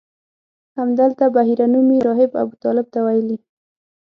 [0.77, 3.37] همدلته بحیره نومي راهب ابوطالب ته ویلي.